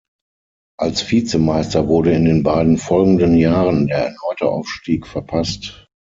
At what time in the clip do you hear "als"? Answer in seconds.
0.79-1.03